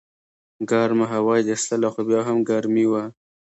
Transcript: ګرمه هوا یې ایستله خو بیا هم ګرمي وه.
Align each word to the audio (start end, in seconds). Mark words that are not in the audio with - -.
ګرمه 0.69 1.05
هوا 1.13 1.35
یې 1.39 1.45
ایستله 1.51 1.89
خو 1.93 2.01
بیا 2.07 2.21
هم 2.27 2.37
ګرمي 2.49 2.85
وه. 2.91 3.03